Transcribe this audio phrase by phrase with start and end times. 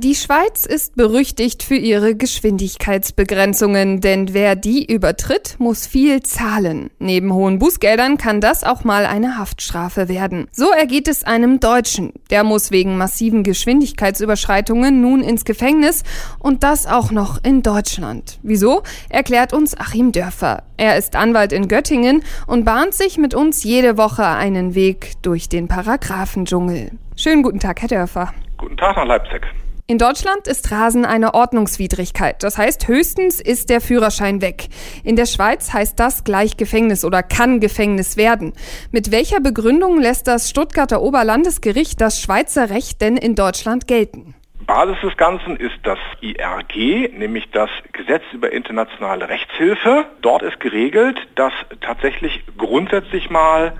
[0.00, 6.90] Die Schweiz ist berüchtigt für ihre Geschwindigkeitsbegrenzungen, denn wer die übertritt, muss viel zahlen.
[7.00, 10.46] Neben hohen Bußgeldern kann das auch mal eine Haftstrafe werden.
[10.52, 12.12] So ergeht es einem Deutschen.
[12.30, 16.04] Der muss wegen massiven Geschwindigkeitsüberschreitungen nun ins Gefängnis
[16.38, 18.38] und das auch noch in Deutschland.
[18.44, 18.84] Wieso?
[19.08, 20.62] Erklärt uns Achim Dörfer.
[20.76, 25.48] Er ist Anwalt in Göttingen und bahnt sich mit uns jede Woche einen Weg durch
[25.48, 26.92] den Paragraphendschungel.
[27.16, 28.32] Schönen guten Tag, Herr Dörfer.
[28.58, 29.42] Guten Tag nach Leipzig.
[29.90, 32.42] In Deutschland ist Rasen eine Ordnungswidrigkeit.
[32.42, 34.68] Das heißt, höchstens ist der Führerschein weg.
[35.02, 38.52] In der Schweiz heißt das gleich Gefängnis oder kann Gefängnis werden.
[38.92, 44.34] Mit welcher Begründung lässt das Stuttgarter Oberlandesgericht das Schweizer Recht denn in Deutschland gelten?
[44.66, 50.04] Basis des Ganzen ist das IRG, nämlich das Gesetz über internationale Rechtshilfe.
[50.20, 53.72] Dort ist geregelt, dass tatsächlich grundsätzlich mal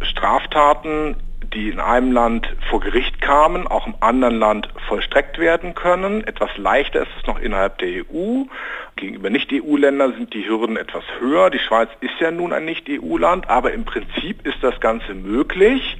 [0.00, 1.16] Straftaten
[1.54, 6.24] die in einem Land vor Gericht kamen, auch im anderen Land vollstreckt werden können.
[6.24, 8.44] Etwas leichter ist es noch innerhalb der EU.
[8.96, 11.50] Gegenüber Nicht-EU-Ländern sind die Hürden etwas höher.
[11.50, 15.98] Die Schweiz ist ja nun ein Nicht-EU-Land, aber im Prinzip ist das Ganze möglich.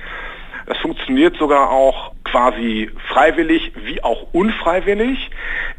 [0.70, 5.28] Das funktioniert sogar auch quasi freiwillig wie auch unfreiwillig.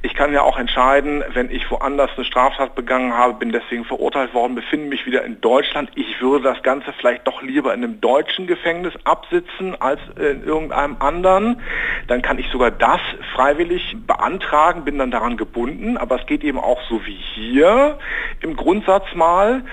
[0.02, 4.34] Ich kann ja auch entscheiden, wenn ich woanders eine Straftat begangen habe, bin deswegen verurteilt
[4.34, 5.92] worden, befinde mich wieder in Deutschland.
[5.96, 10.98] Ich würde das Ganze vielleicht doch lieber in einem deutschen Gefängnis absitzen als in irgendeinem
[11.00, 11.62] anderen.
[12.08, 13.00] Dann kann ich sogar das
[13.34, 15.96] freiwillig beantragen, bin dann daran gebunden.
[15.96, 17.98] Aber es geht eben auch so wie hier
[18.42, 19.64] im Grundsatz mal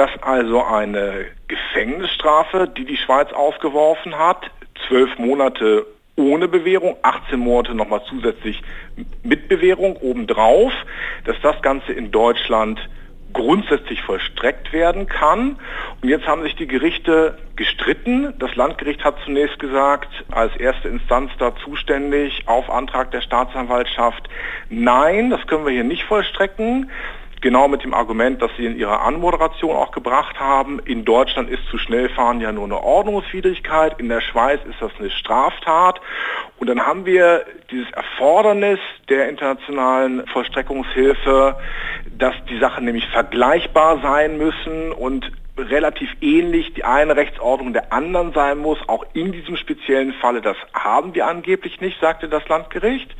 [0.00, 1.26] dass also eine
[1.70, 4.50] Gefängnisstrafe, die die Schweiz aufgeworfen hat,
[4.88, 8.60] zwölf Monate ohne Bewährung, 18 Monate nochmal zusätzlich
[9.22, 10.72] mit Bewährung obendrauf,
[11.24, 12.80] dass das Ganze in Deutschland
[13.32, 15.56] grundsätzlich vollstreckt werden kann.
[16.02, 18.34] Und jetzt haben sich die Gerichte gestritten.
[18.40, 24.28] Das Landgericht hat zunächst gesagt, als erste Instanz da zuständig, auf Antrag der Staatsanwaltschaft,
[24.68, 26.90] nein, das können wir hier nicht vollstrecken
[27.40, 30.78] genau mit dem Argument, das Sie in Ihrer Anmoderation auch gebracht haben.
[30.80, 34.92] In Deutschland ist zu schnell fahren ja nur eine Ordnungswidrigkeit, in der Schweiz ist das
[34.98, 36.00] eine Straftat.
[36.58, 38.78] Und dann haben wir dieses Erfordernis
[39.08, 41.56] der internationalen Vollstreckungshilfe,
[42.18, 48.32] dass die Sachen nämlich vergleichbar sein müssen und relativ ähnlich die eine Rechtsordnung der anderen
[48.32, 50.40] sein muss, auch in diesem speziellen Falle.
[50.40, 53.14] Das haben wir angeblich nicht, sagte das Landgericht.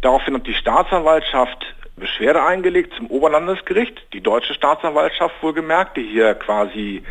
[0.00, 7.02] Daraufhin hat die Staatsanwaltschaft Beschwerde eingelegt zum Oberlandesgericht, die deutsche Staatsanwaltschaft wohlgemerkt, die hier quasi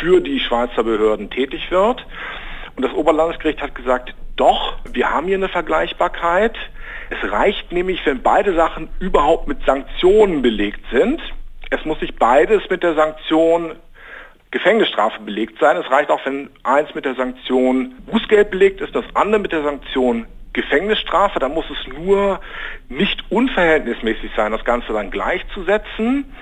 [0.00, 2.04] für die Schweizer Behörden tätig wird.
[2.74, 6.56] Und das Oberlandesgericht hat gesagt, doch, wir haben hier eine Vergleichbarkeit.
[7.10, 11.20] Es reicht nämlich, wenn beide Sachen überhaupt mit Sanktionen belegt sind.
[11.70, 13.76] Es muss nicht beides mit der Sanktion
[14.50, 15.76] Gefängnisstrafe belegt sein.
[15.76, 19.62] Es reicht auch, wenn eins mit der Sanktion Bußgeld belegt ist, das andere mit der
[19.62, 22.40] Sanktion Gefängnisstrafe, da muss es nur
[22.88, 26.32] nicht unverhältnismäßig sein, das Ganze dann gleichzusetzen.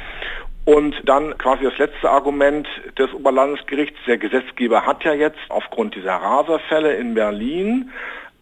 [0.65, 2.69] Und dann quasi das letzte Argument
[2.99, 7.91] des Oberlandesgerichts, der Gesetzgeber hat ja jetzt aufgrund dieser Raserfälle in Berlin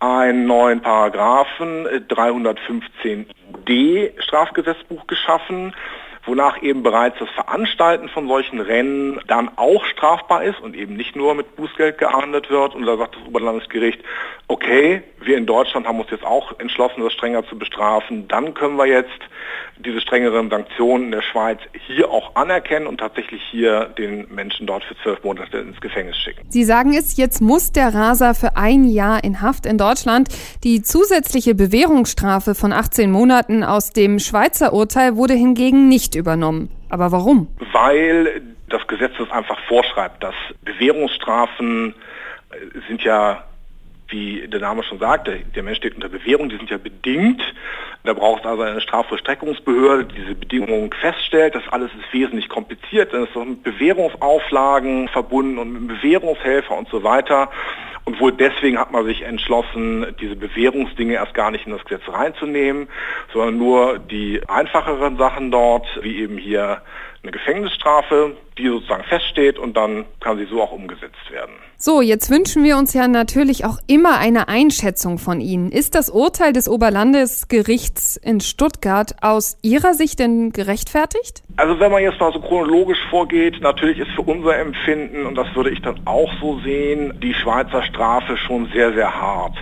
[0.01, 5.73] einen neuen Paragraphen 315d Strafgesetzbuch geschaffen,
[6.27, 11.17] wonach eben bereits das Veranstalten von solchen Rennen dann auch strafbar ist und eben nicht
[11.17, 12.75] nur mit Bußgeld geahndet wird.
[12.75, 14.01] Und da sagt das Oberlandesgericht,
[14.49, 18.29] okay, wir in Deutschland haben uns jetzt auch entschlossen, das strenger zu bestrafen.
[18.29, 19.21] Dann können wir jetzt
[19.79, 24.85] diese strengeren Sanktionen in der Schweiz hier auch anerkennen und tatsächlich hier den Menschen dort
[24.85, 26.41] für zwölf Monate ins Gefängnis schicken.
[26.49, 30.29] Sie sagen es, jetzt muss der Raser für ein Jahr in Haft in Deutschland.
[30.65, 36.71] Die zusätzliche Bewährungsstrafe von 18 Monaten aus dem Schweizer Urteil wurde hingegen nicht übernommen.
[36.89, 37.49] Aber warum?
[37.73, 40.35] Weil das Gesetz das einfach vorschreibt, dass
[40.65, 41.95] Bewährungsstrafen
[42.89, 43.45] sind ja
[44.09, 47.43] wie der Name schon sagte, der Mensch steht unter Bewährung, die sind ja bedingt.
[48.07, 51.55] Da braucht es also eine Strafvollstreckungsbehörde, die diese Bedingungen feststellt.
[51.55, 56.89] Das alles ist wesentlich kompliziert, dann ist es mit Bewährungsauflagen verbunden und mit Bewährungshelfer und
[56.89, 57.51] so weiter.
[58.05, 62.07] Und wohl deswegen hat man sich entschlossen, diese Bewährungsdinge erst gar nicht in das Gesetz
[62.07, 62.87] reinzunehmen,
[63.33, 66.83] sondern nur die einfacheren Sachen dort, wie eben hier
[67.25, 71.53] eine Gefängnisstrafe, die sozusagen feststeht und dann kann sie so auch umgesetzt werden.
[71.77, 75.71] So, jetzt wünschen wir uns ja natürlich auch immer eine Einschätzung von Ihnen.
[75.71, 81.43] Ist das Urteil des Oberlandesgerichts in Stuttgart aus Ihrer Sicht denn gerechtfertigt?
[81.57, 85.47] Also wenn man jetzt mal so chronologisch vorgeht, natürlich ist für unser Empfinden, und das
[85.55, 89.57] würde ich dann auch so sehen, die Schweizer Strafe schon sehr, sehr hart.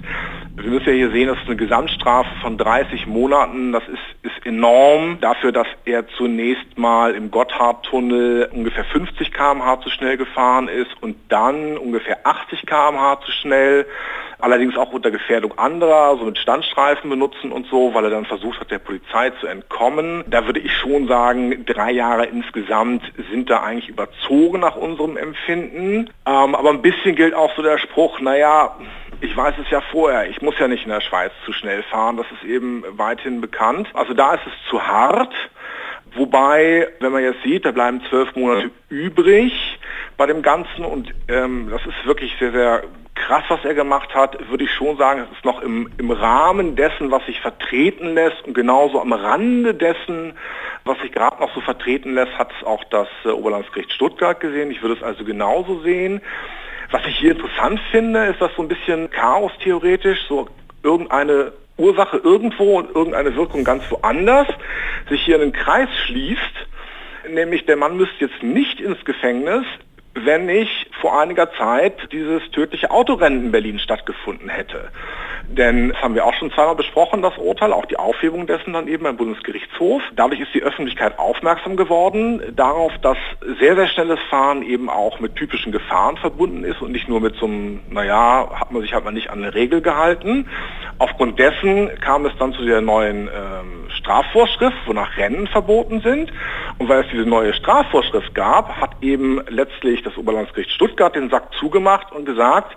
[0.57, 3.73] Wir müssen ja hier sehen, das ist eine Gesamtstrafe von 30 Monaten.
[3.73, 9.91] Das ist, ist enorm dafür, dass er zunächst mal im Gotthardtunnel ungefähr 50 km/h zu
[9.91, 13.85] schnell gefahren ist und dann ungefähr 80 km/h zu schnell
[14.45, 18.61] allerdings auch unter Gefährdung anderer, so mit Standstreifen benutzen und so, weil er dann versucht
[18.61, 20.23] hat, der Polizei zu entkommen.
[20.29, 26.11] Da würde ich schon sagen, drei Jahre insgesamt sind da eigentlich überzogen nach unserem Empfinden.
[26.27, 28.77] Ähm, aber ein bisschen gilt auch so der Spruch, naja,
[29.25, 32.17] ich weiß es ja vorher, ich muss ja nicht in der Schweiz zu schnell fahren,
[32.17, 33.89] das ist eben weithin bekannt.
[33.95, 35.33] Also da ist es zu hart.
[36.15, 39.81] Wobei, wenn man jetzt sieht, da bleiben zwölf Monate übrig
[40.17, 42.85] bei dem Ganzen und ähm, das ist wirklich sehr, sehr
[43.15, 46.77] krass, was er gemacht hat, würde ich schon sagen, es ist noch im, im Rahmen
[46.77, 50.35] dessen, was sich vertreten lässt und genauso am Rande dessen,
[50.85, 54.71] was sich gerade noch so vertreten lässt, hat es auch das äh, Oberlandesgericht Stuttgart gesehen.
[54.71, 56.21] Ich würde es also genauso sehen.
[56.91, 60.49] Was ich hier interessant finde, ist, dass so ein bisschen Chaos theoretisch, so
[60.83, 64.47] irgendeine Ursache irgendwo und irgendeine Wirkung ganz woanders
[65.09, 66.41] sich hier in den Kreis schließt.
[67.31, 69.65] Nämlich der Mann müsste jetzt nicht ins Gefängnis,
[70.15, 74.91] wenn nicht vor einiger Zeit dieses tödliche Autorennen in Berlin stattgefunden hätte.
[75.49, 78.89] Denn das haben wir auch schon zweimal besprochen, das Urteil, auch die Aufhebung dessen dann
[78.89, 80.03] eben beim Bundesgerichtshof.
[80.17, 83.19] Dadurch ist die Öffentlichkeit aufmerksam geworden darauf, dass
[83.61, 87.37] sehr, sehr schnelles Fahren eben auch mit typischen Gefahren verbunden ist und nicht nur mit
[87.37, 90.49] so einem, naja, hat man sich halt mal nicht an eine Regel gehalten.
[90.99, 96.33] Aufgrund dessen kam es dann zu der neuen ähm, Strafvorschrift, wonach Rennen verboten sind.
[96.79, 101.53] Und weil es diese neue Strafvorschrift gab, hat eben letztlich das Oberlandesgericht Stuttgart den Sack
[101.59, 102.77] zugemacht und gesagt,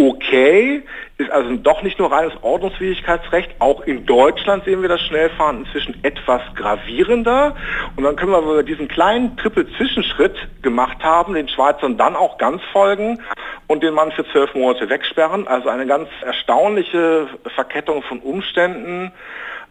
[0.00, 0.82] okay,
[1.18, 6.02] ist also doch nicht nur reines Ordnungswidrigkeitsrecht, auch in Deutschland sehen wir das Schnellfahren inzwischen
[6.02, 7.54] etwas gravierender.
[7.96, 12.38] Und dann können wir, wenn wir diesen kleinen Triple-Zwischenschritt gemacht haben, den Schweizern dann auch
[12.38, 13.20] ganz folgen
[13.66, 15.46] und den Mann für zwölf Monate wegsperren.
[15.46, 19.12] Also eine ganz erstaunliche Verkettung von Umständen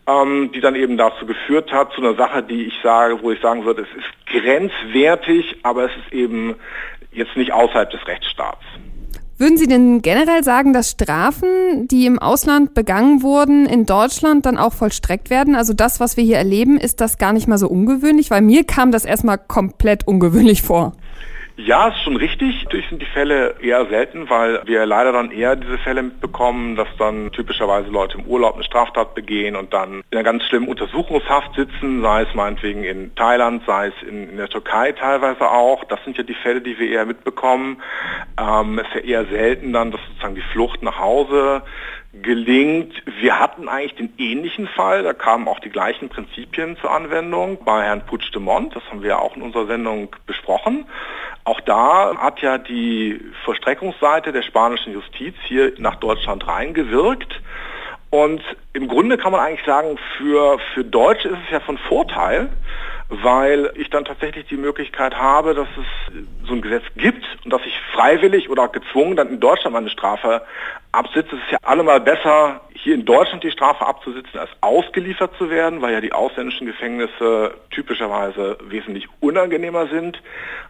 [0.08, 3.40] ähm, die dann eben dazu geführt hat, zu einer Sache, die ich sage, wo ich
[3.42, 6.56] sagen würde, es ist grenzwertig, aber es ist eben
[7.12, 8.64] jetzt nicht außerhalb des Rechtsstaats.
[9.40, 14.58] Würden Sie denn generell sagen, dass Strafen, die im Ausland begangen wurden, in Deutschland dann
[14.58, 15.56] auch vollstreckt werden?
[15.56, 18.32] Also das, was wir hier erleben, ist das gar nicht mal so ungewöhnlich?
[18.32, 20.92] Weil mir kam das erstmal komplett ungewöhnlich vor.
[21.66, 22.64] Ja, ist schon richtig.
[22.64, 26.88] Natürlich sind die Fälle eher selten, weil wir leider dann eher diese Fälle mitbekommen, dass
[26.98, 31.56] dann typischerweise Leute im Urlaub eine Straftat begehen und dann in einer ganz schlimmen Untersuchungshaft
[31.56, 35.84] sitzen, sei es meinetwegen in Thailand, sei es in, in der Türkei teilweise auch.
[35.84, 37.82] Das sind ja die Fälle, die wir eher mitbekommen.
[38.40, 41.64] Ähm, es ist ja eher selten dann, dass sozusagen die Flucht nach Hause
[42.22, 42.94] gelingt.
[43.20, 47.84] Wir hatten eigentlich den ähnlichen Fall, da kamen auch die gleichen Prinzipien zur Anwendung bei
[47.84, 50.86] Herrn Puigdemont, das haben wir auch in unserer Sendung besprochen.
[51.44, 57.42] Auch da hat ja die Vollstreckungsseite der spanischen Justiz hier nach Deutschland reingewirkt.
[58.12, 58.42] Und
[58.74, 62.50] im Grunde kann man eigentlich sagen, für, für Deutsche ist es ja von Vorteil,
[63.10, 67.62] weil ich dann tatsächlich die Möglichkeit habe, dass es so ein Gesetz gibt und dass
[67.66, 70.44] ich freiwillig oder gezwungen dann in Deutschland meine Strafe
[70.92, 71.36] absitze.
[71.36, 75.82] Es ist ja allemal besser, hier in Deutschland die Strafe abzusitzen, als ausgeliefert zu werden,
[75.82, 80.22] weil ja die ausländischen Gefängnisse typischerweise wesentlich unangenehmer sind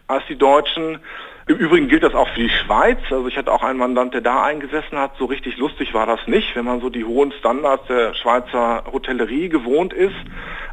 [0.08, 0.98] als die deutschen.
[1.46, 2.98] Im Übrigen gilt das auch für die Schweiz.
[3.10, 5.16] Also ich hatte auch einen Mandant, der da eingesessen hat.
[5.18, 6.54] So richtig lustig war das nicht.
[6.54, 10.14] Wenn man so die hohen Standards der Schweizer Hotellerie gewohnt ist,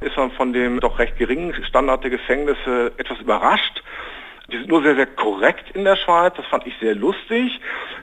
[0.01, 3.81] ist man von dem doch recht geringen Standard der Gefängnisse etwas überrascht.
[4.49, 6.33] Die sind nur sehr, sehr korrekt in der Schweiz.
[6.37, 7.59] Das fand ich sehr lustig.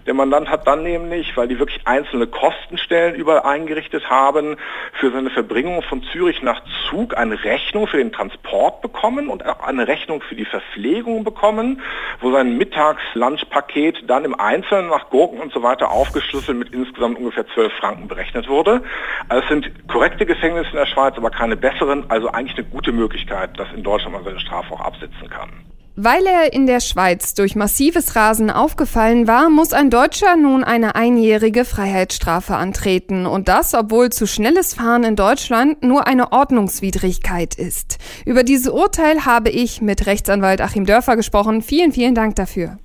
[0.07, 4.59] Der Mandant hat dann nämlich, weil die wirklich einzelne Kostenstellen überall eingerichtet haben,
[4.92, 9.61] für seine Verbringung von Zürich nach Zug eine Rechnung für den Transport bekommen und auch
[9.61, 11.80] eine Rechnung für die Verpflegung bekommen,
[12.21, 17.47] wo sein Mittags-Lunchpaket dann im Einzelnen nach Gurken und so weiter aufgeschlüsselt mit insgesamt ungefähr
[17.47, 18.83] 12 Franken berechnet wurde.
[19.30, 22.04] Also es sind korrekte Gefängnisse in der Schweiz, aber keine besseren.
[22.11, 25.74] Also eigentlich eine gute Möglichkeit, dass in Deutschland man seine Strafe auch absitzen kann.
[25.96, 30.96] Weil er in der Schweiz durch massives Rasen aufgefallen war, muss ein Deutscher nun eine
[30.96, 33.26] einjährige Freiheitsstrafe antreten.
[33.26, 37.98] Und das, obwohl zu schnelles Fahren in Deutschland nur eine Ordnungswidrigkeit ist.
[38.26, 41.62] Über dieses Urteil habe ich mit Rechtsanwalt Achim Dörfer gesprochen.
[41.62, 42.78] Vielen, vielen Dank dafür.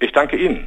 [0.00, 0.64] Ich danke Ihnen.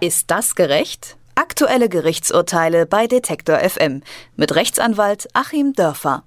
[0.00, 1.18] Ist das gerecht?
[1.34, 4.02] Aktuelle Gerichtsurteile bei Detektor FM
[4.36, 6.24] mit Rechtsanwalt Achim Dörfer.